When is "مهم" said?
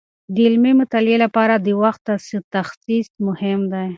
3.27-3.59